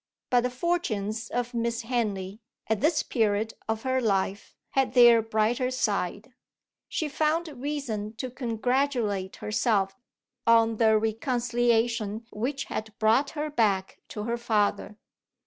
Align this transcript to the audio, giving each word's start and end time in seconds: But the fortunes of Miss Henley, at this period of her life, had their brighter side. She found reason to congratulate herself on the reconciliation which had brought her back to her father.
But 0.31 0.41
the 0.41 0.49
fortunes 0.49 1.29
of 1.29 1.53
Miss 1.53 1.83
Henley, 1.83 2.41
at 2.65 2.81
this 2.81 3.03
period 3.03 3.53
of 3.69 3.83
her 3.83 4.01
life, 4.01 4.55
had 4.71 4.95
their 4.95 5.21
brighter 5.21 5.69
side. 5.69 6.33
She 6.89 7.07
found 7.07 7.47
reason 7.49 8.15
to 8.15 8.31
congratulate 8.31 9.35
herself 9.35 9.95
on 10.47 10.77
the 10.77 10.97
reconciliation 10.97 12.25
which 12.31 12.63
had 12.63 12.97
brought 12.97 13.29
her 13.37 13.51
back 13.51 13.99
to 14.07 14.23
her 14.23 14.37
father. 14.37 14.97